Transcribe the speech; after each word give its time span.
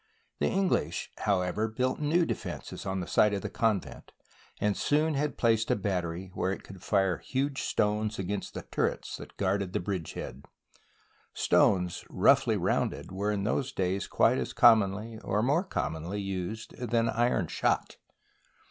The 0.39 0.47
English, 0.47 1.11
however, 1.19 1.67
built 1.67 1.99
new 1.99 2.25
defences 2.25 2.87
on 2.87 3.01
the 3.01 3.05
site 3.05 3.35
of 3.35 3.43
the 3.43 3.51
convent, 3.51 4.13
and 4.59 4.75
soon 4.75 5.13
had 5.13 5.37
placed 5.37 5.69
a 5.69 5.75
battery 5.75 6.31
where 6.33 6.51
it 6.51 6.63
could 6.63 6.81
fire 6.81 7.19
huge 7.19 7.61
stones 7.61 8.17
against 8.17 8.55
the 8.55 8.63
turrets 8.63 9.17
that 9.17 9.37
guarded 9.37 9.73
the 9.73 9.79
bridge 9.79 10.13
head. 10.13 10.45
Stones, 11.35 12.03
roughly 12.09 12.57
rounded, 12.57 13.11
were 13.11 13.31
in 13.31 13.43
those 13.43 13.71
days 13.71 14.07
quite 14.07 14.39
as 14.39 14.53
commonly, 14.53 15.19
or 15.19 15.43
more 15.43 15.63
com 15.63 15.93
monly 15.93 16.17
used 16.19 16.75
than 16.79 17.07
iron 17.07 17.45
shot. 17.45 17.97